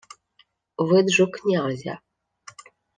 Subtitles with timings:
[0.87, 1.95] —Виджу князя.